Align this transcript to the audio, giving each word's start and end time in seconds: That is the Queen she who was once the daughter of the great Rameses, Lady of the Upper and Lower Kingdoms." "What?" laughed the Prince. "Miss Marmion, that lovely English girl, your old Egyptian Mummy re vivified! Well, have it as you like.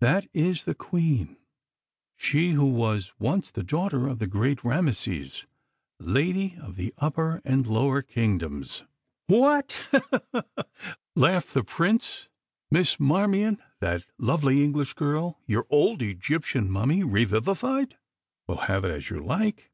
That 0.00 0.26
is 0.32 0.64
the 0.64 0.74
Queen 0.74 1.36
she 2.16 2.50
who 2.54 2.72
was 2.72 3.12
once 3.20 3.52
the 3.52 3.62
daughter 3.62 4.08
of 4.08 4.18
the 4.18 4.26
great 4.26 4.64
Rameses, 4.64 5.46
Lady 6.00 6.56
of 6.60 6.74
the 6.74 6.92
Upper 6.98 7.40
and 7.44 7.64
Lower 7.68 8.02
Kingdoms." 8.02 8.82
"What?" 9.28 9.76
laughed 11.14 11.54
the 11.54 11.62
Prince. 11.62 12.26
"Miss 12.72 12.98
Marmion, 12.98 13.58
that 13.78 14.06
lovely 14.18 14.64
English 14.64 14.94
girl, 14.94 15.38
your 15.46 15.68
old 15.70 16.02
Egyptian 16.02 16.68
Mummy 16.68 17.04
re 17.04 17.22
vivified! 17.24 17.96
Well, 18.48 18.58
have 18.62 18.84
it 18.84 18.90
as 18.90 19.08
you 19.08 19.20
like. 19.20 19.70